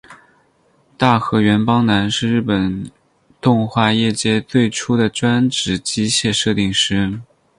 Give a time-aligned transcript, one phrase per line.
[0.97, 2.89] 大河原邦男是日本
[3.39, 7.21] 动画业界最初的专职机械设定师。